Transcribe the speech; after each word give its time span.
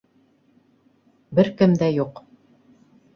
Бер 1.39 1.51
кем 1.59 1.75
дә 1.83 1.91
юҡ. 1.99 2.23